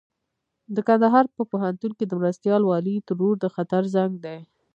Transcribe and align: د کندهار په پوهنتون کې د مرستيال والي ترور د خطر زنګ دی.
د 0.75 0.77
کندهار 0.87 1.25
په 1.35 1.41
پوهنتون 1.51 1.91
کې 1.97 2.05
د 2.07 2.13
مرستيال 2.21 2.61
والي 2.65 2.95
ترور 3.07 3.35
د 3.39 3.45
خطر 3.55 3.81
زنګ 3.95 4.13
دی. 4.25 4.39